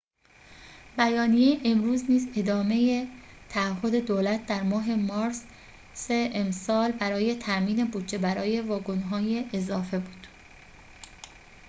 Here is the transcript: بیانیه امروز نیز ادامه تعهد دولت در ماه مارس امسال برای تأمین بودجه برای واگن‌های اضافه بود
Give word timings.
بیانیه 0.97 1.61
امروز 1.65 2.03
نیز 2.09 2.27
ادامه 2.37 3.07
تعهد 3.49 3.95
دولت 3.95 4.45
در 4.45 4.63
ماه 4.63 4.91
مارس 4.95 5.43
امسال 6.09 6.91
برای 6.91 7.35
تأمین 7.35 7.87
بودجه 7.87 8.17
برای 8.17 8.61
واگن‌های 8.61 9.49
اضافه 9.53 9.99
بود 9.99 10.27